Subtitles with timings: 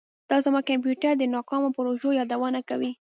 [0.29, 2.91] دا زما د کمپیوټر د ناکامو پروژو یادونه کوي